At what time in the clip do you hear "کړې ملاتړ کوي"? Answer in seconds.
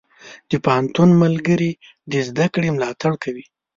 2.53-3.45